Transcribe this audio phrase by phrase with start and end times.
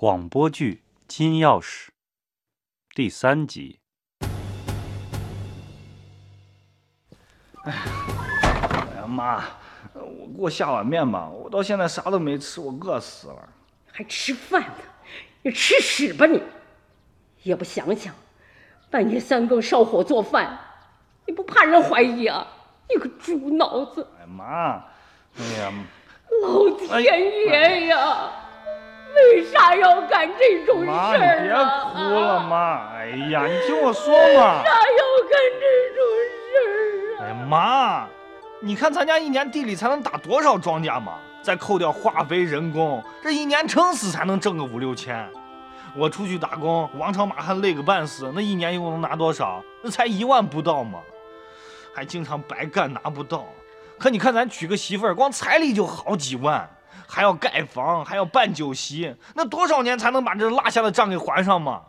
[0.00, 0.74] 广播剧
[1.08, 1.86] 《金钥匙》
[2.94, 3.80] 第三集。
[7.64, 7.72] 哎
[8.94, 9.42] 呀妈，
[9.94, 13.48] 我给我下碗面吧，我到现在啥都没吃，我饿死了。
[13.90, 14.84] 还吃饭呢？
[15.42, 16.40] 你吃屎吧你！
[17.42, 18.14] 也不想想，
[18.90, 20.60] 半夜三更烧火做饭，
[21.26, 22.46] 你不怕人怀疑啊？
[22.88, 24.06] 你个猪脑子！
[24.20, 24.76] 哎妈，
[25.36, 25.72] 哎呀，
[26.44, 28.44] 老天爷呀！
[29.14, 31.84] 为啥要干这种事妈，你别啊？
[31.92, 32.96] 哭了，妈。
[32.96, 34.18] 哎呀，你听我说嘛。
[34.18, 36.00] 为啥要干这种
[36.44, 36.70] 事儿
[37.16, 37.24] 啊？
[37.24, 38.06] 哎妈，
[38.60, 41.14] 你看咱家一年地里才能打多少庄稼嘛？
[41.42, 45.26] 再扣掉化肥、人工，这一年撑死才能挣个五六千。
[45.96, 49.62] 我出去打工，王朝马汉累个半死，那一年又能拿多少？
[49.82, 50.98] 那才一万不到嘛，
[51.94, 53.46] 还经常白干拿不到。
[53.98, 56.68] 可你看咱娶个媳妇儿，光彩礼就好几万，
[57.08, 61.82] 还要盖房，还要办酒席，那多少年才能把这落下的账给还上嘛？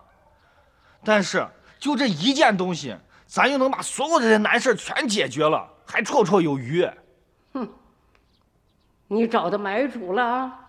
[1.04, 1.46] 但是
[1.78, 6.90] 就这一件东西，咱又能把所有的这难事儿全解决了，还绰绰有余。
[7.54, 7.68] 哼
[9.08, 10.60] 你找到买主了啊？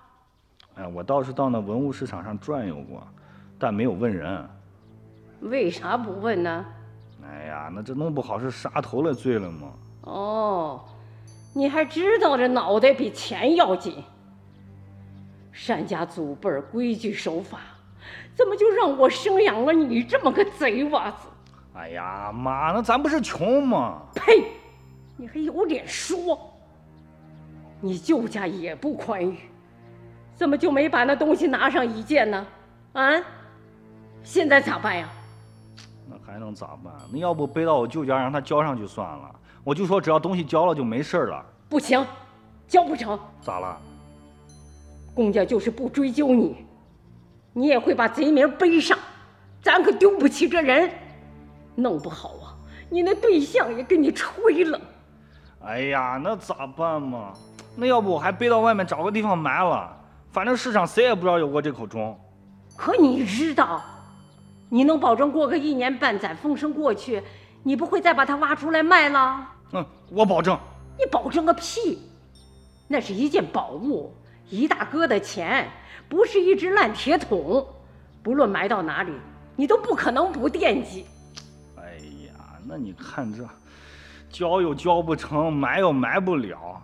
[0.77, 3.07] 哎，我倒是到那文物市场上转悠过，
[3.59, 4.49] 但没有问人。
[5.41, 6.67] 为啥不问呢？
[7.25, 9.69] 哎呀，那这弄不好是杀头了罪了吗？
[10.03, 10.85] 哦，
[11.53, 14.03] 你还知道这脑袋比钱要紧。
[15.67, 17.61] 单家祖辈儿规矩守法，
[18.35, 21.29] 怎么就让我生养了你这么个贼娃子？
[21.75, 24.03] 哎呀妈，那咱不是穷吗？
[24.15, 24.47] 呸！
[25.17, 26.53] 你还有脸说？
[27.81, 29.39] 你舅家也不宽裕，
[30.35, 32.47] 怎么就没把那东西拿上一件呢？
[32.95, 33.23] 啊？
[34.25, 35.09] 现在咋办呀？
[36.09, 36.93] 那还能咋办？
[37.13, 39.35] 那要不背到我舅家让他交上去算了。
[39.63, 41.47] 我就说只要东西交了就没事儿了。
[41.69, 42.05] 不行，
[42.67, 43.81] 交不成，咋了？
[45.15, 46.65] 公家就是不追究你，
[47.53, 48.99] 你也会把贼名背上，
[49.63, 50.91] 咱可丢不起这人。
[51.75, 52.55] 弄不好啊，
[52.89, 54.81] 你那对象也跟你吹了。
[55.63, 57.33] 哎呀，那咋办嘛？
[57.77, 59.97] 那要不我还背到外面找个地方埋了？
[60.33, 62.19] 反正世上谁也不知道有过这口钟。
[62.77, 63.83] 可你知道，
[64.69, 67.23] 你能保证过个一年半载，风声过去，
[67.63, 69.47] 你不会再把它挖出来卖了？
[69.73, 70.59] 嗯，我保证。
[70.99, 71.99] 你保证个屁！
[72.87, 74.13] 那是一件宝物，
[74.51, 75.71] 一大哥的钱，
[76.09, 77.67] 不是一只烂铁桶。
[78.23, 79.13] 不论埋到哪里，
[79.57, 81.07] 你都不可能不惦记。
[81.77, 81.97] 哎
[82.27, 83.49] 呀，那你看这，
[84.29, 86.83] 交又交不成，埋又埋不了。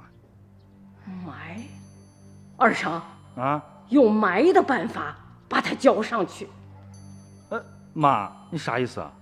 [1.27, 1.61] 埋，
[2.57, 3.01] 二成
[3.37, 5.17] 啊，用埋的办法
[5.49, 6.49] 把它交上去。
[7.51, 7.63] 呃，
[7.93, 9.13] 妈，你啥意思啊？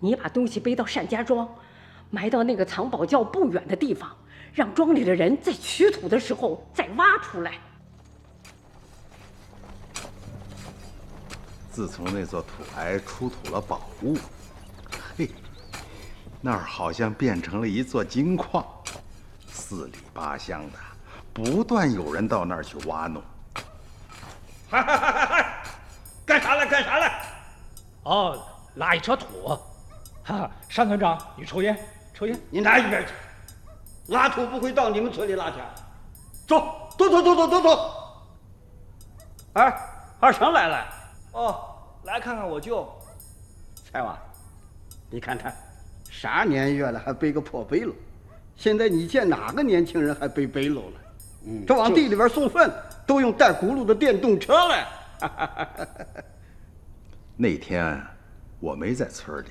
[0.00, 1.48] 你把东西背到单家庄，
[2.10, 4.10] 埋到那个藏宝窖不远的地方，
[4.54, 7.58] 让庄里的人在取土的时候再挖出来。
[11.72, 14.16] 自从那座土台出土了宝物，
[15.18, 15.28] 嘿，
[16.40, 18.64] 那儿好像变成了一座金矿，
[19.48, 20.78] 四里八乡的，
[21.32, 23.20] 不断有人到那儿去挖弄。
[24.70, 25.56] 嗨嗨嗨嗨嗨，
[26.24, 26.64] 干啥来？
[26.64, 27.26] 干啥来？
[28.04, 28.40] 哦，
[28.76, 29.58] 拉一车土。
[30.22, 31.76] 哈，单团长，你抽烟？
[32.14, 32.40] 抽烟？
[32.50, 33.12] 你拿一边去！
[34.08, 35.56] 拉土不会到你们村里拉去。
[36.46, 36.60] 走，
[36.98, 37.90] 走走走走走走。
[39.54, 39.74] 哎，
[40.20, 40.86] 二成来了。
[41.32, 41.64] 哦，
[42.04, 42.88] 来看看我舅。
[43.90, 44.18] 蔡娃，
[45.08, 45.52] 你看他，
[46.10, 47.92] 啥年月了还背个破背篓？
[48.56, 51.00] 现在你见哪个年轻人还背背篓了？
[51.46, 52.70] 嗯，这往地里边送粪
[53.06, 54.88] 都用带轱辘的电动车了。
[57.36, 58.00] 那天
[58.60, 59.48] 我没在村里，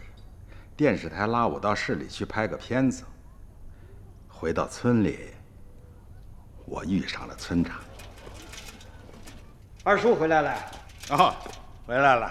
[0.75, 3.03] 电视台拉我到市里去拍个片子。
[4.43, 5.29] 回到村里，
[6.65, 7.77] 我遇上了村长。
[9.85, 10.53] 二叔回来了。
[11.11, 11.33] 哦，
[11.87, 12.29] 回来了，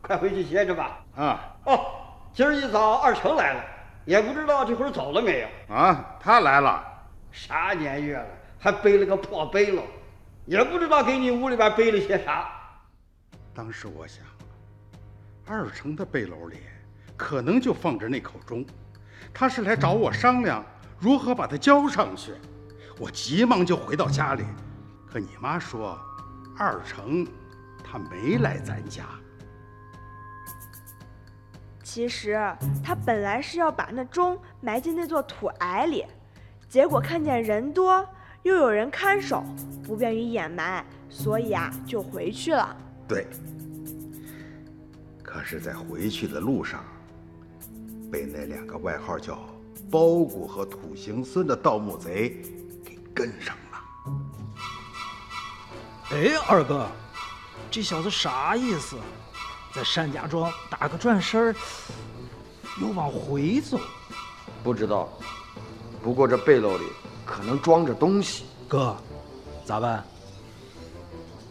[0.00, 0.98] 快回去歇着吧。
[1.14, 1.86] 啊，哦，
[2.34, 3.64] 今儿一早二成来了，
[4.04, 5.76] 也不知道这会儿走了没有。
[5.76, 6.84] 啊，他来了。
[7.30, 8.26] 啥年月了，
[8.58, 9.82] 还背了个破背篓，
[10.46, 12.50] 也不知道给你屋里边背了些啥。
[13.54, 14.24] 当时我想，
[15.46, 16.56] 二成的背篓里
[17.16, 18.66] 可能就放着那口钟，
[19.32, 20.66] 他是来找我商量
[21.02, 22.32] 如何把它交上去。
[22.96, 24.44] 我急忙就回到家里，
[25.10, 25.98] 可你妈说，
[26.56, 27.26] 二成
[27.82, 29.04] 他没来咱家。
[31.82, 32.40] 其实
[32.84, 36.06] 他本来是要把那钟埋进那座土崖里，
[36.68, 38.08] 结果看见人多，
[38.44, 39.42] 又有人看守，
[39.84, 42.76] 不便于掩埋，所以啊就回去了。
[43.08, 43.26] 对。
[45.22, 46.84] 可是，在回去的路上，
[48.10, 49.38] 被那两个外号叫
[49.90, 52.42] “包谷”和“土行孙”的盗墓贼
[52.84, 54.12] 给跟上了。
[56.10, 56.86] 哎，二哥，
[57.70, 58.96] 这小子啥意思？
[59.74, 61.56] 在单家庄打个转身儿，
[62.80, 63.80] 又往回走。
[64.62, 65.08] 不知道，
[66.02, 66.84] 不过这背篓里
[67.24, 68.94] 可能装着东西，哥，
[69.64, 70.04] 咋办？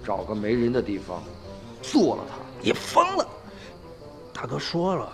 [0.05, 1.23] 找个没人的地方，
[1.81, 2.35] 做了他。
[2.61, 3.27] 你疯了！
[4.31, 5.11] 大哥说了，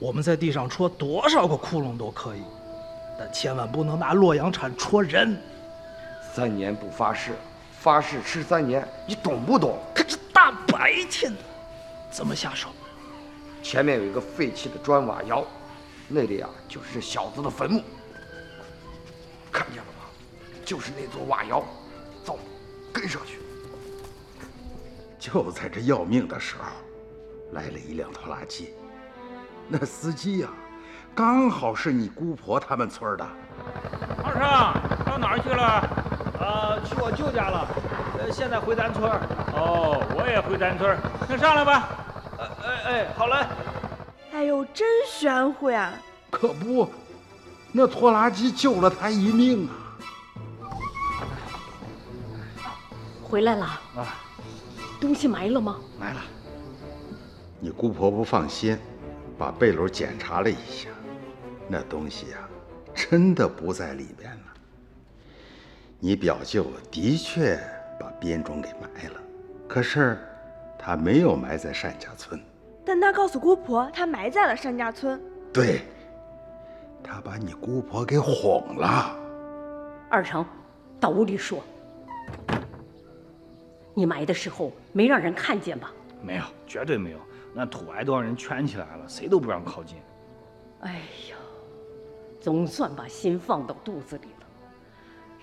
[0.00, 2.40] 我们在地上戳多少个窟窿都可以，
[3.18, 5.38] 但千万不能拿洛阳铲戳人。
[6.34, 7.32] 三年不发誓，
[7.78, 9.78] 发誓吃三年，你懂不懂？
[9.94, 11.38] 可这大白天的，
[12.10, 12.70] 怎么下手？
[13.62, 15.44] 前面有一个废弃的砖瓦窑，
[16.08, 17.82] 那里啊就是这小子的坟墓。
[19.52, 20.06] 看见了吗？
[20.64, 21.62] 就是那座瓦窑。
[22.24, 22.38] 走，
[22.90, 23.38] 跟上去。
[25.18, 26.64] 就在这要命的时候，
[27.52, 28.70] 来了一辆拖拉机。
[29.72, 30.48] 那司机呀、
[31.14, 33.24] 刚好是你姑婆他们村的。
[34.24, 34.40] 二成
[35.06, 35.88] 到哪儿去了？
[36.40, 37.68] 呃，去我舅家了。
[38.18, 39.08] 呃，现在回咱村。
[39.54, 40.98] 哦，我也回咱村儿。
[41.28, 41.88] 那上来吧。
[42.36, 43.46] 呃，哎哎，好嘞。
[44.32, 45.92] 哎呦，真玄乎呀！
[46.30, 46.90] 可不，
[47.70, 49.70] 那拖拉机救了他一命啊！
[53.22, 54.18] 回来了，啊，
[55.00, 55.76] 东西埋了吗？
[55.96, 56.20] 埋了。
[57.60, 58.76] 你姑婆不放心，
[59.40, 60.90] 把背篓检查了一下，
[61.66, 62.46] 那东西呀、
[62.94, 64.52] 真的不在里面了。
[65.98, 67.58] 你表舅的确
[67.98, 69.20] 把编钟给埋了，
[69.66, 70.18] 可是
[70.78, 72.38] 他没有埋在单家村。
[72.84, 75.18] 但他告诉姑婆，他埋在了单家村。
[75.54, 75.84] 对，
[77.02, 79.16] 他把你姑婆给哄了。
[80.10, 80.44] 二成，
[81.00, 81.64] 到屋里说。
[83.94, 85.90] 你埋的时候没让人看见吧？
[86.22, 87.18] 没有，绝对没有。
[87.52, 89.98] 那土矮都让人圈起来了，谁都不让靠近。
[90.80, 90.92] 哎
[91.28, 91.36] 呀，
[92.40, 94.46] 总算把心放到肚子里了。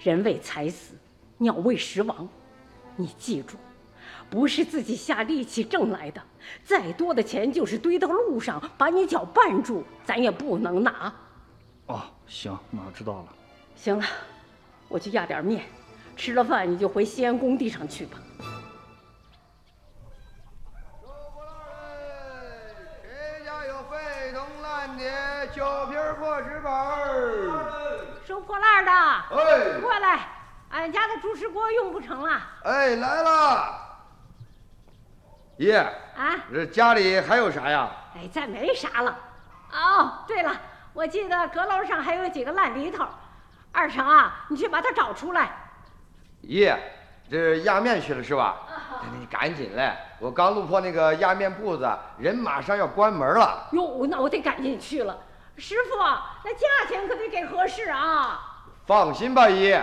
[0.02, 0.96] 人为财死，
[1.38, 2.28] 鸟为食亡。
[2.96, 3.58] 你记住，
[4.30, 6.22] 不是自己下力气挣来的，
[6.64, 11.14] 再多的钱就是堆到路上，把你脚绊住，咱也不能拿。
[11.88, 13.28] 哦，行，那我知道了。
[13.76, 14.06] 行了，
[14.88, 15.66] 我去压点面，
[16.16, 18.18] 吃了饭你就回西安工地上去吧。
[23.04, 25.12] 谁家有废铜烂铁、
[25.56, 26.00] 酒瓶
[26.60, 28.00] 板儿？
[28.26, 30.20] 收破烂的，哎过来，
[30.72, 33.74] 俺家的猪食锅用不成了哎，来了。
[35.58, 36.36] 爷，啊！
[36.54, 37.90] 这家里还有啥呀？
[38.16, 39.18] 哎，再没啥了。
[39.72, 40.52] 哦，对了，
[40.94, 43.06] 我记得阁楼上还有几个烂梨头，
[43.72, 45.50] 二成啊，你去把它找出来。
[46.42, 46.78] 爷，
[47.30, 48.58] 这压面去了是吧？
[49.20, 53.68] 你赶紧嘞，我刚路过那个压面铺子，人马上要关门了。
[53.72, 55.18] 哟，那我得赶紧去了。
[55.58, 55.98] 师傅，
[56.46, 58.40] 那价钱可得给合适啊。
[58.86, 59.76] 放心吧，姨。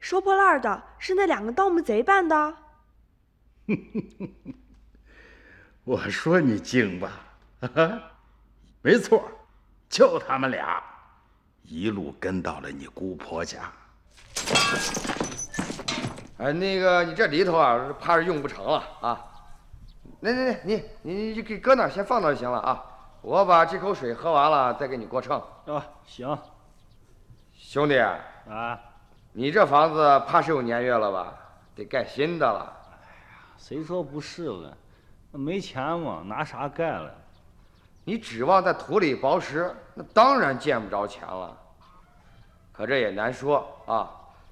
[0.00, 2.54] 收破烂的是那两个盗墓贼办的。
[5.84, 7.10] 我说你精吧，
[8.82, 9.28] 没错，
[9.88, 10.82] 就他们俩，
[11.62, 13.72] 一路跟到了你姑婆家。
[16.38, 19.24] 哎，那个你这里头啊，怕是用不成了啊。
[20.20, 22.84] 那那那，你你你给搁那儿先放那儿就行了啊。
[23.26, 25.36] 我把这口水喝完了，再给你过秤。
[25.66, 26.38] 啊，行。
[27.52, 28.78] 兄弟，啊，
[29.32, 31.34] 你这房子怕是有年月了吧？
[31.74, 32.72] 得盖新的了。
[32.88, 32.98] 哎呀
[33.58, 34.72] 谁说不是了？
[35.32, 37.12] 那没钱嘛，拿啥盖了？
[38.04, 41.52] 你指望在土里刨食，那当然见不着钱了。
[42.70, 44.08] 可这也难说啊。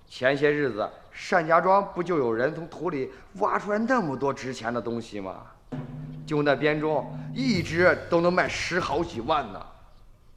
[0.09, 0.91] 前些日子，
[1.31, 5.43] 单家庄不就有人从土里挖出来那么多值钱的东西吗？
[6.27, 9.67] 就那编钟，一只都能卖十好几万呢。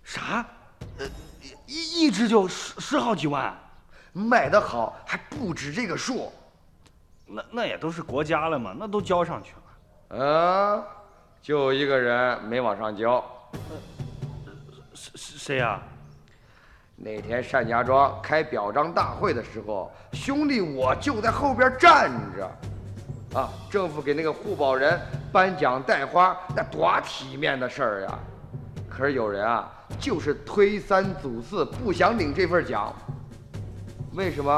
[0.03, 0.45] 啥？
[0.97, 1.05] 呃，
[1.65, 3.57] 一一只就十十好几万？
[4.13, 6.31] 卖得好还不止这个数。
[7.25, 9.61] 那那也都是国家了嘛，那都交上去了。
[10.09, 10.83] 嗯，
[11.41, 13.23] 就一个人没往上交。
[14.93, 15.79] 谁谁谁呀？
[16.95, 22.49] 那天单家庄开表彰大会的时候，兄弟我就在后边站着。
[23.37, 24.99] 啊，政府给那个护保人
[25.31, 28.19] 颁奖带花，那多体面的事儿呀！
[28.89, 32.91] 可是有人啊，就是推三阻四，不想领这份奖。
[34.13, 34.51] 为什么？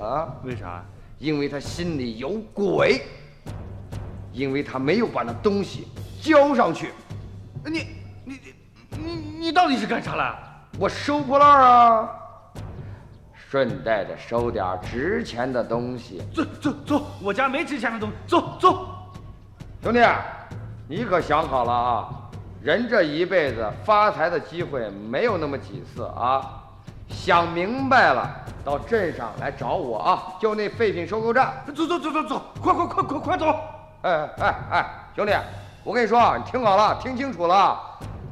[0.00, 0.32] 啊？
[0.42, 0.82] 为啥？
[1.18, 3.02] 因为他心里有鬼，
[4.32, 5.86] 因为他没有把那东西
[6.22, 6.90] 交上去。
[7.66, 7.86] 你
[8.24, 8.54] 你你
[8.96, 10.34] 你你到底是干啥了？
[10.78, 12.08] 我收破烂啊，
[13.54, 16.20] 顺带着收点值钱的东西。
[16.34, 18.88] 走走走，我家没值钱的东西，走走。
[19.80, 20.00] 兄弟，
[20.88, 22.08] 你可想好了啊！
[22.60, 26.64] 人这一辈子发财的机会没有那么几次啊！
[27.08, 28.28] 想明白了，
[28.64, 30.34] 到镇上来找我啊！
[30.40, 31.52] 就那废品收购站。
[31.64, 33.54] 走走走走走，快快快快快走！
[34.02, 35.32] 哎哎哎，兄弟，
[35.84, 37.80] 我跟你说啊，你听好了，听清楚了啊，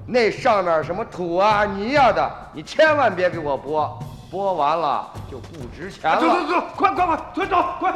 [0.05, 3.97] 那上面什么土啊、泥啊、的，你千万别给我拨，
[4.33, 6.19] 拨完了就不值钱了。
[6.19, 7.93] 走走走，快快快，快走，快！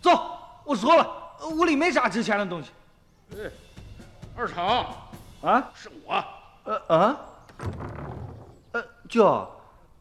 [0.00, 0.10] 走，
[0.64, 1.10] 我说了，
[1.50, 2.70] 屋里没啥值钱的东西。
[4.36, 4.86] 二成，
[5.42, 5.68] 啊？
[5.74, 6.24] 是我。
[6.62, 7.16] 呃啊？
[8.70, 9.50] 呃，舅，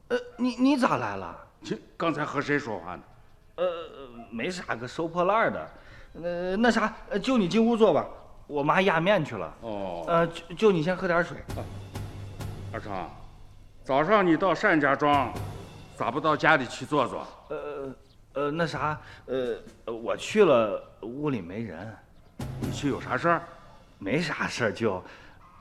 [0.09, 1.35] 呃，你你咋来了？
[1.63, 3.01] 这，刚才和谁说话呢？
[3.55, 3.65] 呃，
[4.29, 5.69] 没啥个收破烂的。
[6.21, 8.05] 呃，那啥，呃舅你进屋坐吧，
[8.47, 9.53] 我妈压面去了。
[9.61, 11.37] 哦，呃，舅舅你先喝点水。
[12.71, 13.09] 二成，
[13.83, 15.31] 早上你到单家庄，
[15.95, 17.27] 咋不到家里去坐坐？
[17.49, 17.95] 呃
[18.33, 19.57] 呃，那啥，呃，
[19.91, 21.95] 我去了，屋里没人，
[22.59, 23.41] 你去有啥事儿？
[23.97, 25.03] 没啥事儿，舅，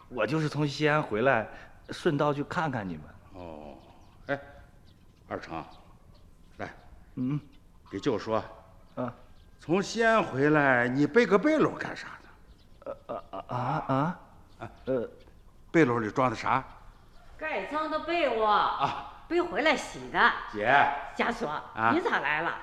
[0.09, 1.49] 我就是从西安回来，
[1.91, 3.03] 顺道去看看你们。
[3.35, 3.79] 哦，
[4.27, 4.39] 哎，
[5.27, 5.65] 二成，
[6.59, 6.75] 来，
[7.15, 7.41] 嗯，
[7.91, 8.45] 给舅说，
[8.95, 9.13] 啊
[9.59, 12.26] 从西安回来，你背个背篓干啥呢？
[13.09, 13.57] 啊啊啊
[14.59, 14.71] 啊！
[14.87, 15.09] 呃，
[15.71, 16.63] 被篓里装的啥？
[17.37, 20.33] 盖脏的被窝啊，背回来洗的。
[20.53, 20.67] 姐，
[21.17, 22.57] 家锁，啊你咋来了？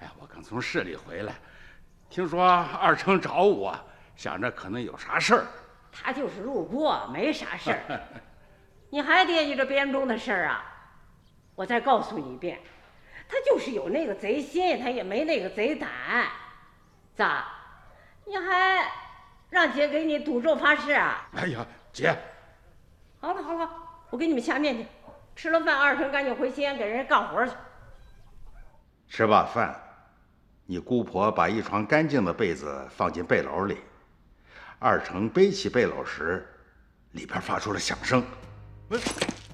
[0.00, 1.32] 哎，我刚从市里回来，
[2.08, 2.46] 听说
[2.80, 3.74] 二成找我，
[4.16, 5.46] 想着可能有啥事儿。
[5.90, 8.00] 他就是路过，没啥事儿。
[8.90, 10.64] 你还惦记着编钟的事儿啊？
[11.54, 12.60] 我再告诉你一遍，
[13.28, 15.88] 他就是有那个贼心，他也没那个贼胆。
[17.14, 17.46] 咋？
[18.26, 18.84] 你还
[19.50, 21.28] 让姐给你赌咒发誓啊？
[21.34, 22.16] 哎呀，姐，
[23.20, 23.68] 好了好了，
[24.08, 24.86] 我给你们下面去。
[25.36, 27.52] 吃了饭，二成赶紧回西安给人家干活去。
[29.08, 29.74] 吃罢饭，
[30.66, 33.78] 你姑婆把一床干净的被子放进背篓里。
[34.78, 36.46] 二成背起背篓时，
[37.12, 38.22] 里边发出了响声。
[38.90, 38.98] 哎，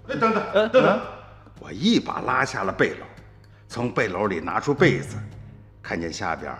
[0.08, 1.00] 哎，等等，等等！
[1.58, 3.04] 我一把拉下了背篓，
[3.66, 5.16] 从背篓里拿出被子，
[5.82, 6.54] 看见下边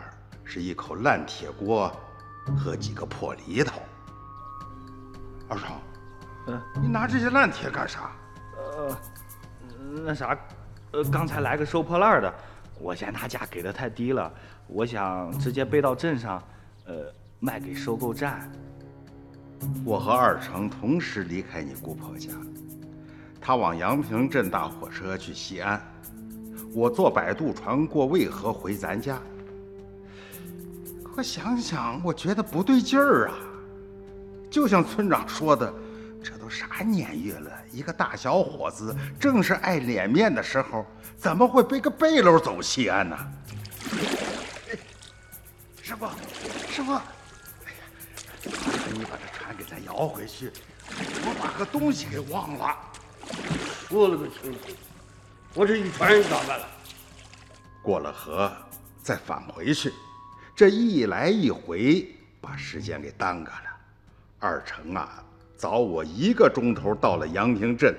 [0.44, 1.94] 是一口烂铁锅
[2.54, 3.80] 和几个破犁头。
[5.48, 5.76] 二成，
[6.48, 8.10] 嗯，你拿这些烂铁干啥？
[8.56, 8.98] 呃，
[10.04, 10.36] 那啥，
[10.92, 12.34] 呃，刚才来个收破烂的，
[12.80, 14.32] 我嫌他价给的太低了，
[14.66, 16.42] 我想直接背到镇上，
[16.84, 18.50] 呃，卖给收购站。
[19.84, 22.30] 我和二成同时离开你姑婆家，
[23.40, 25.80] 他往阳平镇搭火车去西安，
[26.74, 29.18] 我坐摆渡船过渭河回咱家。
[31.16, 33.38] 可想想，我觉得不对劲儿啊！
[34.50, 35.72] 就像村长说的，
[36.22, 40.84] 这都啥年月了，一个大小伙子正是爱脸面的时候，
[41.16, 43.16] 怎么会背个背篓走西安呢？
[45.80, 46.06] 师傅，
[46.68, 46.92] 师傅，
[48.92, 50.52] 你把这船给咱摇回去，
[50.90, 52.76] 我把个东西给忘了。
[53.88, 54.58] 说了个清楚，
[55.54, 56.68] 我这一船人咋办了？
[57.80, 58.52] 过了河，
[59.02, 59.90] 再返回去，
[60.56, 62.08] 这一来一回，
[62.40, 63.76] 把时间给耽搁了。
[64.38, 65.22] 二成啊，
[65.54, 67.94] 早我一个钟头到了阳平镇，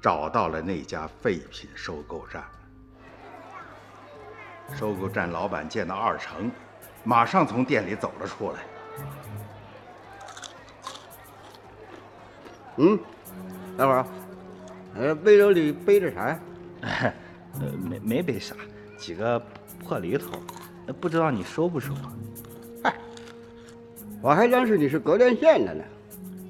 [0.00, 2.44] 找到了那家废品收购站。
[4.72, 6.48] 收购站老板见到二成，
[7.02, 8.60] 马上从店里走了出来。
[12.76, 12.96] 嗯，
[13.76, 14.06] 待会儿啊，
[14.94, 16.40] 呃，背篓里背着啥呀？
[17.58, 18.54] 呃，没没背啥，
[18.96, 19.42] 几个
[19.80, 21.92] 破犁头，呃不知道你收不收
[22.82, 22.92] 啊？
[24.22, 25.84] 我还当是你是隔连县的呢，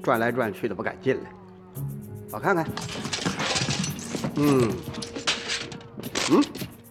[0.03, 1.31] 转来转去的不敢进来。
[2.31, 2.67] 我看看，
[4.37, 4.71] 嗯，
[6.31, 6.45] 嗯，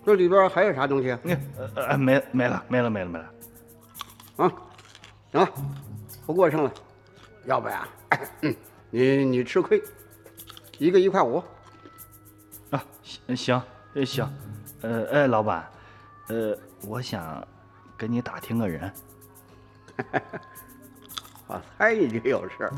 [0.05, 1.19] 这里边还有啥东西啊？
[1.23, 3.25] 你呃呃没没了没了没了没了。
[4.37, 4.51] 啊，
[5.31, 5.49] 行了，
[6.25, 6.73] 不过剩了，
[7.45, 7.87] 要不呀，
[8.41, 8.55] 嗯，
[8.89, 9.81] 你你吃亏，
[10.77, 11.43] 一个一块五。
[12.71, 13.61] 啊，行行
[13.93, 14.27] 呃行，
[14.81, 15.67] 呃哎，老板，
[16.27, 17.45] 呃，我想
[17.95, 18.91] 跟你打听个人。
[21.47, 22.73] 我猜你就有事儿，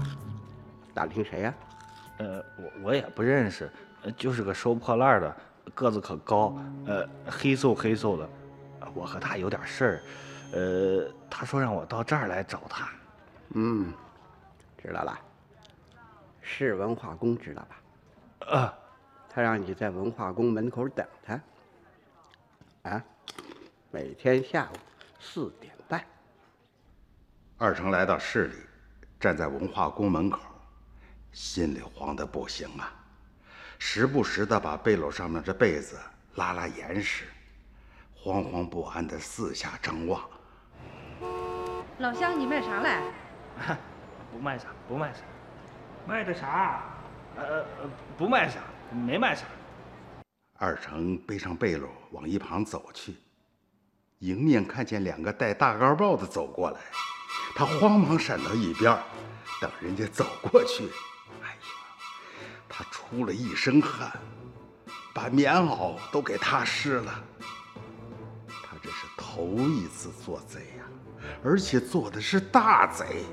[0.93, 1.53] 打听谁呀、
[2.17, 3.71] 呃，我我也不认识，
[4.03, 5.37] 呃就是个收破烂的，
[5.73, 8.29] 个子可高，呃，黑瘦黑瘦的，
[8.81, 10.01] 呃我和他有点事儿，
[10.51, 12.89] 呃，他说让我到这儿来找他。
[13.55, 13.93] 嗯，
[14.83, 15.17] 知道了。
[16.41, 18.55] 市文化宫知道吧？
[18.57, 18.73] 啊，
[19.29, 21.41] 他让你在文化宫门口等他。
[22.89, 23.03] 啊，
[23.97, 24.77] 每天下午
[25.19, 26.05] 四点半。
[27.57, 28.53] 二成来到市里，
[29.19, 30.39] 站在文化宫门口，
[31.31, 32.93] 心里慌得不行啊，
[33.79, 35.97] 时不时的把背篓上面这被子
[36.35, 37.25] 拉拉严实，
[38.15, 40.21] 惶惶不安的四下张望。
[41.97, 43.01] 老乡，你卖啥来？
[44.31, 45.21] 不卖啥，不卖啥，
[46.07, 46.83] 卖的啥？
[47.35, 47.43] 呃
[47.81, 48.59] 呃，不卖啥，
[48.91, 49.47] 没卖啥。
[50.59, 53.15] 二成背上背篓往一旁走去，
[54.19, 56.79] 迎面看见两个戴大高帽的走过来，
[57.55, 58.97] 他慌忙闪到一边，
[59.61, 60.85] 等人家走过去。
[61.43, 61.55] 哎呀，
[62.67, 64.11] 他出了一身汗，
[65.13, 67.23] 把棉袄都给他湿了。
[68.47, 70.85] 他这是头一次做贼呀，
[71.43, 73.23] 而且做的是大贼。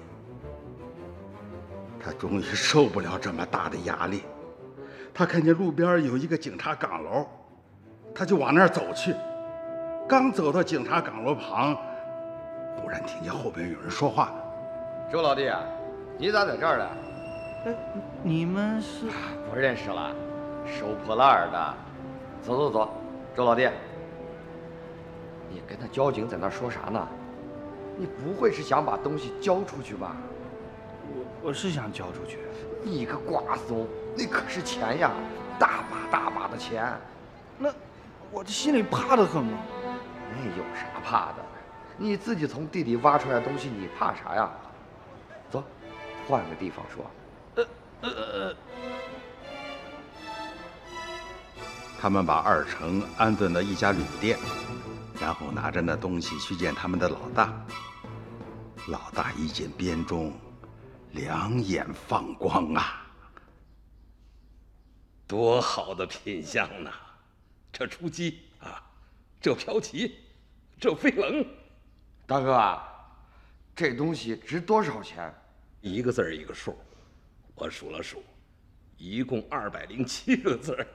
[1.98, 4.24] 他终于受不了这么大的压力，
[5.14, 7.26] 他看见路边有一个警察岗楼，
[8.14, 9.14] 他就往那儿走去。
[10.06, 11.74] 刚走到警察岗楼旁，
[12.76, 14.34] 忽然听见后边有人说话
[15.10, 15.50] ：“周老弟，
[16.18, 16.86] 你咋在这儿呢
[17.64, 17.74] ？”“哎，
[18.22, 19.06] 你们是？
[19.50, 20.14] 不认识了，
[20.66, 21.74] 收破烂的。
[22.42, 22.90] 走走走，
[23.34, 23.66] 周老弟，
[25.48, 27.08] 你跟那交警在那说啥呢？
[27.96, 30.14] 你不会是想把东西交出去吧
[31.08, 32.40] ？”“我我是想交出去。
[32.84, 35.10] ”“你个瓜怂，那可是钱呀，
[35.58, 36.92] 大把大把的钱。
[37.56, 37.70] ”“那
[38.30, 39.58] 我这心里怕得很嘛。”
[40.36, 41.44] 那有啥怕的？
[41.96, 44.50] 你自己从地里挖出来的东西，你怕啥呀？
[45.48, 45.62] 走，
[46.26, 47.08] 换个地方说。
[47.54, 47.64] 呃
[48.00, 48.56] 呃呃。
[52.00, 54.38] 他们把二成安顿到一家旅店，
[55.20, 57.52] 然后拿着那东西去见他们的老大。
[58.88, 60.32] 老大一见编钟，
[61.12, 63.06] 两眼放光啊！
[65.26, 66.90] 多好的品相呐！
[67.72, 68.82] 这出击啊！
[69.40, 70.23] 这飘旗。
[70.84, 71.42] 这飞棱，
[72.26, 72.86] 大哥啊，
[73.74, 75.34] 这东西值多少钱？
[75.80, 76.78] 一个字儿一个数，
[77.54, 78.22] 我数了数，
[78.98, 80.86] 一共二百零七个字儿。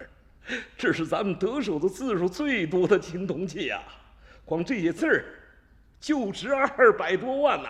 [0.78, 3.82] 这是咱们得手的字数最多的青铜器啊，
[4.46, 5.26] 光这些字儿
[6.00, 7.70] 就值二百多万呐！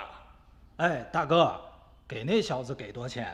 [0.75, 1.57] 哎，大哥，
[2.05, 3.27] 给那小子给多少钱？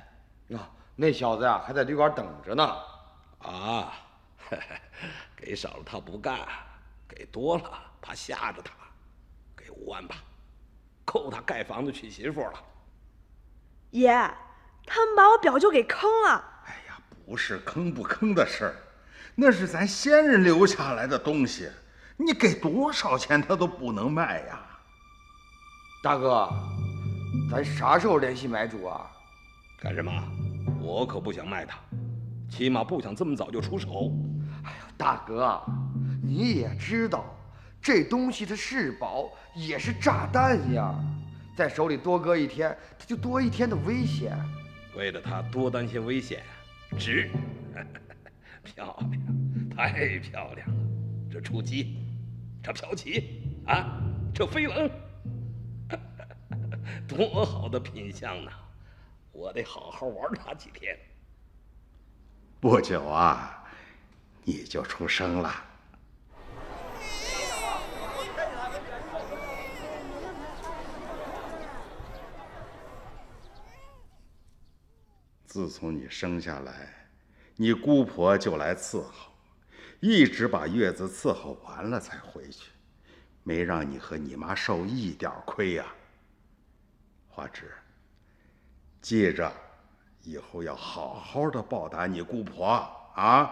[0.51, 2.77] 啊，那小子呀还在旅馆等着呢。
[3.39, 3.93] 啊，
[5.35, 6.37] 给少了他不干，
[7.07, 7.81] 给多了。
[8.05, 8.71] 怕吓着他，
[9.57, 10.17] 给五万吧，
[11.03, 12.63] 够他盖房子娶媳妇了。
[13.89, 14.11] 爷，
[14.85, 16.61] 他们把我表舅给坑了。
[16.67, 18.75] 哎呀，不是坑不坑的事儿，
[19.33, 21.67] 那是咱先人留下来的东西，
[22.15, 24.59] 你给多少钱他都不能卖呀。
[26.03, 26.47] 大哥，
[27.49, 29.09] 咱啥时候联系买主啊？
[29.81, 30.11] 干什么？
[30.79, 31.79] 我可不想卖他，
[32.51, 34.11] 起码不想这么早就出手。
[34.63, 35.59] 哎呀，大哥，
[36.21, 37.34] 你也知道。
[37.85, 40.95] 这东西它是宝，也是炸弹呀，
[41.55, 44.35] 在手里多搁一天，它就多一天的危险。
[44.95, 46.41] 为了它多担些危险，
[46.97, 47.29] 值。
[48.65, 49.21] 漂亮，
[49.77, 50.83] 太漂亮了！
[51.31, 51.99] 这出击，
[52.63, 54.01] 这飘旗啊，
[54.33, 54.89] 这飞棱，
[57.07, 58.51] 多好的品相呐！
[59.31, 60.97] 我得好好玩它几天。
[62.59, 63.63] 不久啊，
[64.43, 65.53] 你就出生了。
[75.55, 77.07] 自从你生下来，
[77.55, 79.31] 你姑婆就来伺候，
[80.01, 82.71] 一直把月子伺候完了才回去，
[83.41, 85.85] 没让你和你妈受一点亏呀。
[87.29, 87.71] 花枝，
[88.99, 89.49] 记着，
[90.23, 92.65] 以后要好好的报答你姑婆
[93.15, 93.49] 啊。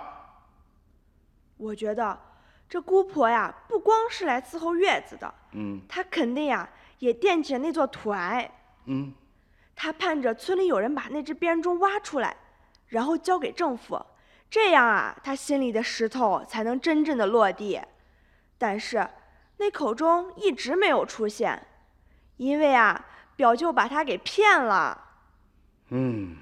[1.56, 2.20] 我觉得
[2.68, 8.52] 这姑婆呀，不光是来伺候月子的，嗯，她肯定呀也惦记着那座土癌，
[8.88, 9.14] 嗯。
[9.76, 12.36] 他盼着村里有人把那只编钟挖出来，
[12.88, 14.00] 然后交给政府，
[14.50, 17.82] 这样啊，他心里的石头才能真正的落地。
[18.58, 19.08] 但是，
[19.58, 21.68] 那口钟一直没有出现，
[22.38, 23.06] 因为啊，
[23.36, 25.00] 表舅把他给骗了。
[25.90, 26.38] 嗯，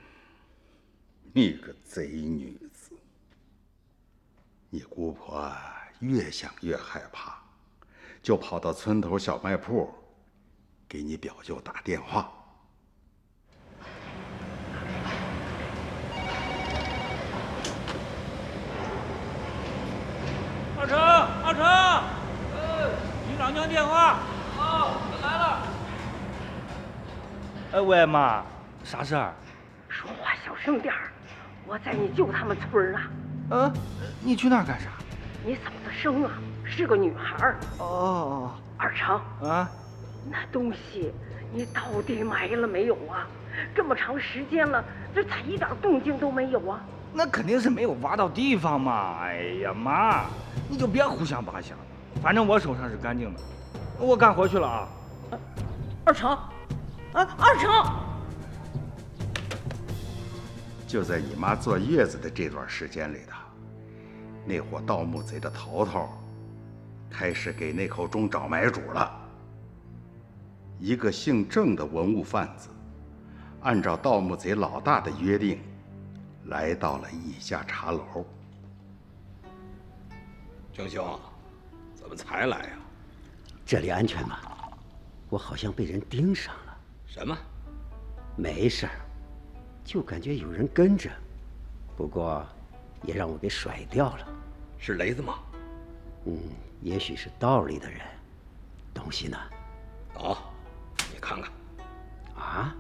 [1.34, 2.92] 你个贼女子！
[4.70, 5.52] 你姑婆
[6.00, 7.38] 越想越害怕，
[8.22, 9.94] 就跑到村头小卖铺，
[10.88, 12.32] 给你表舅打电话。
[20.80, 21.64] 二成，二成，
[22.56, 22.90] 呃，
[23.30, 24.20] 局长娘电话。
[24.58, 25.44] 哦，我来了。
[27.72, 28.44] 哎喂，妈，
[28.84, 29.34] 啥事儿？
[29.88, 31.10] 说话小声点儿，
[31.66, 33.00] 我在你舅他们村呢。
[33.52, 33.72] 嗯，
[34.22, 34.90] 你去那儿干啥？
[35.46, 36.32] 你嫂子生啊，
[36.66, 37.56] 是个女孩儿。
[37.78, 38.52] 哦。
[38.78, 39.16] 二成。
[39.42, 39.70] 啊。
[40.30, 41.14] 那东西
[41.54, 43.26] 你到底埋了没有啊？
[43.74, 44.84] 这么长时间了，
[45.16, 46.82] 这咋一点动静都没有啊？
[47.14, 49.20] 那肯定是没有挖到地方嘛！
[49.22, 50.26] 哎呀妈，
[50.70, 51.84] 你就别胡想八想了。
[52.22, 53.40] 反正我手上是干净的，
[54.02, 54.88] 我干活去了啊。
[56.04, 56.48] 二成，啊，
[57.14, 57.70] 二成！
[60.88, 63.38] 就在你妈坐月子的这段时间里头，
[64.46, 66.10] 那伙盗墓贼的头头
[67.10, 69.10] 开始给那口钟找买主了。
[70.80, 72.68] 一个姓郑的文物贩子，
[73.62, 75.62] 按照盗墓贼老大的约定，
[76.46, 78.26] 来到了一家茶楼。
[80.74, 81.20] 郑兄，
[81.94, 82.81] 怎么才来呀？
[83.72, 84.38] 这里安全吗？
[85.30, 86.78] 我好像被人盯上了。
[87.08, 87.38] 什么？
[88.36, 88.92] 没事儿，
[89.86, 91.10] 就感觉有人跟着，
[91.96, 92.46] 不过
[93.04, 94.28] 也让我给甩掉了。
[94.78, 95.40] 是雷子吗？
[96.26, 96.38] 嗯，
[96.82, 98.02] 也许是道里的人。
[98.94, 99.38] 东西呢？
[100.16, 100.38] 哦，
[101.14, 101.50] 你看看。
[102.36, 102.76] 啊？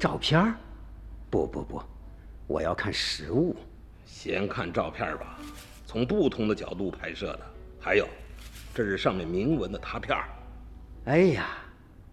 [0.00, 0.52] 照片？
[1.30, 1.80] 不不不，
[2.48, 3.54] 我要看实物。
[4.04, 5.38] 先看照片吧，
[5.86, 7.40] 从不同的角度拍摄的。
[7.80, 8.04] 还有，
[8.78, 10.28] 这是上面铭文的拓片儿。
[11.06, 11.48] 哎呀，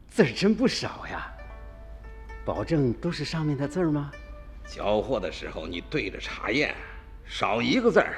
[0.07, 1.31] 字儿真不少呀！
[2.43, 4.11] 保证都是上面的字儿吗？
[4.65, 6.73] 交货的时候你对着查验，
[7.23, 8.15] 少一个字儿，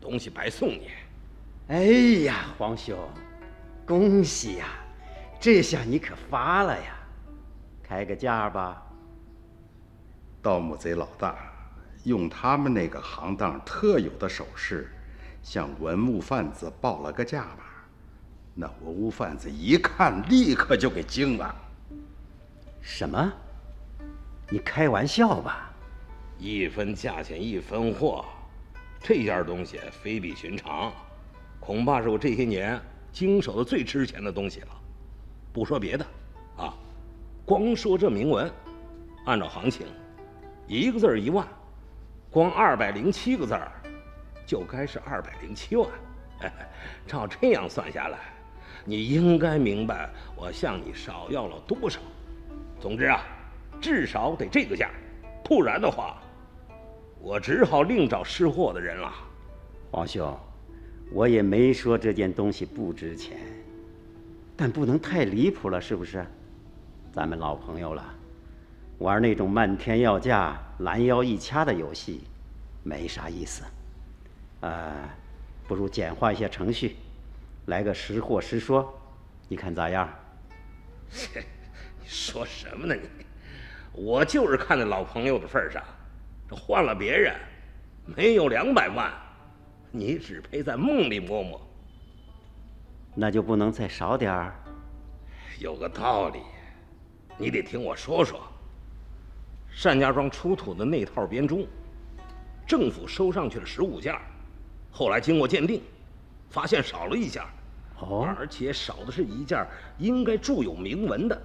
[0.00, 0.88] 东西白送你。
[1.66, 1.82] 哎
[2.22, 2.96] 呀，皇兄，
[3.84, 4.68] 恭喜呀！
[5.40, 6.94] 这下你可发了呀！
[7.82, 8.80] 开个价吧。
[10.40, 11.36] 盗墓贼老大
[12.04, 14.92] 用他们那个行当特有的手势，
[15.42, 17.64] 向文物贩子报了个价码。
[18.54, 21.54] 那文物贩子一看，立刻就给惊了。
[22.80, 23.32] 什么？
[24.48, 25.70] 你开玩笑吧？
[26.38, 28.24] 一分价钱一分货，
[29.00, 30.92] 这件东西非比寻常，
[31.60, 32.80] 恐怕是我这些年
[33.12, 34.68] 经手的最值钱的东西了。
[35.52, 36.06] 不说别的，
[36.56, 36.74] 啊，
[37.44, 38.50] 光说这铭文，
[39.26, 39.86] 按照行情，
[40.66, 41.46] 一个字儿一万，
[42.30, 43.70] 光二百零七个字儿，
[44.46, 45.88] 就该是二百零七万。
[47.06, 48.18] 照这样算下来，
[48.90, 52.00] 你应该明白我向你少要了多少。
[52.80, 53.20] 总之啊，
[53.80, 54.90] 至少得这个价，
[55.44, 56.20] 不然的话，
[57.20, 59.12] 我只好另找识货的人了。
[59.92, 60.36] 皇兄，
[61.12, 63.38] 我也没说这件东西不值钱，
[64.56, 66.26] 但不能太离谱了，是不是？
[67.12, 68.04] 咱们老朋友了，
[68.98, 72.22] 玩那种漫天要价、拦腰一掐的游戏，
[72.82, 73.62] 没啥意思。
[74.62, 74.92] 呃，
[75.68, 76.96] 不如简化一下程序，
[77.70, 78.92] 来个实货实说，
[79.46, 80.12] 你看咋样？
[82.02, 83.08] 你说什么呢你？
[83.92, 85.80] 我就是看在老朋友的份上，
[86.48, 87.32] 这换了别人，
[88.04, 89.12] 没有两百万，
[89.92, 91.60] 你只配在梦里摸摸。
[93.14, 94.52] 那就不能再少点儿？
[95.60, 96.40] 有个道理，
[97.38, 98.40] 你得听我说说。
[99.80, 101.64] 单家庄出土的那套编钟，
[102.66, 104.12] 政府收上去了十五件，
[104.90, 105.80] 后来经过鉴定，
[106.50, 107.42] 发现少了一件，
[108.00, 109.66] 哦，而且少的是一件
[109.98, 111.36] 应该铸有铭文的。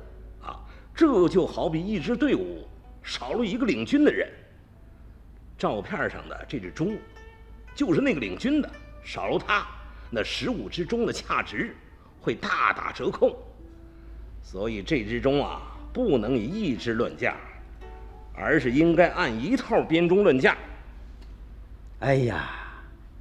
[0.41, 0.59] 啊
[0.95, 2.65] 这就好比一支队伍
[3.03, 4.31] 少了一个领军的人。
[5.57, 6.97] 照片上的这只钟，
[7.73, 8.69] 就是那个领军的，
[9.03, 9.65] 少了他，
[10.09, 11.75] 那十五只钟的价值
[12.21, 13.37] 会大打折扣。
[14.43, 15.61] 所以这只钟啊，
[15.93, 17.35] 不能以一只论价，
[18.33, 20.57] 而是应该按一套编钟论价。
[21.99, 22.49] 哎呀，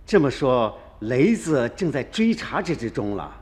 [0.05, 3.35] 这么说，雷子正在追查这只钟了，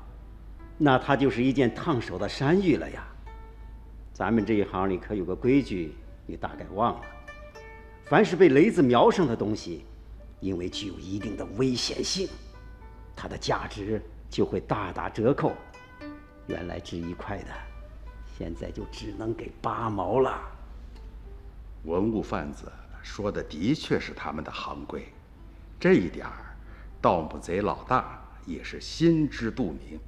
[0.78, 3.06] 那他就是一件烫手的山芋了呀。
[4.12, 5.94] 咱们这一行里可有个规矩，
[6.26, 7.06] 你大概忘了：
[8.06, 9.84] 凡是被雷子瞄上的东西，
[10.40, 12.28] 因为具有一定的危险性，
[13.14, 15.52] 它的价值就会大打折扣。
[16.46, 17.48] 原来值一块的，
[18.36, 20.40] 现在就只能给八毛了。
[21.84, 22.70] 文物贩子
[23.02, 25.06] 说的的确是他们的行规，
[25.78, 26.51] 这一点儿，
[27.02, 30.00] 盗墓贼老大也是心知肚明，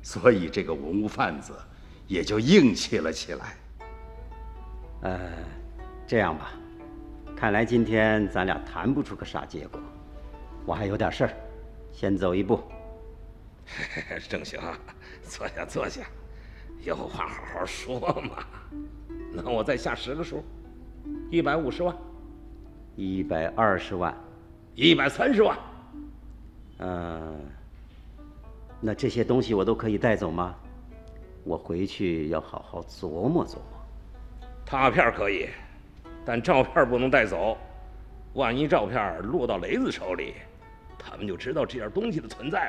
[0.00, 1.52] 所以这个文物贩子。
[2.10, 3.54] 也就硬气了起来。
[5.02, 5.30] 呃，
[6.08, 6.50] 这样吧，
[7.36, 9.80] 看来今天咱俩谈不出个啥结果。
[10.66, 11.30] 我还有点事儿，
[11.92, 12.60] 先走一步。
[14.28, 14.60] 正行，
[15.22, 16.04] 坐下坐下，
[16.82, 18.44] 有话好好说嘛。
[19.32, 20.44] 那我再下十个数，
[21.30, 21.96] 一百五十万，
[22.96, 24.12] 一百二十万，
[24.74, 25.56] 一百三十万。
[26.80, 27.38] 嗯，
[28.80, 30.54] 那这些东西我都可以带走吗？
[31.42, 33.64] 我回去要好好琢磨琢磨。
[34.66, 35.48] 拓片可以，
[36.24, 37.56] 但照片不能带走。
[38.34, 40.34] 万一照片落到雷子手里，
[40.98, 42.68] 他们就知道这件东西的存在了。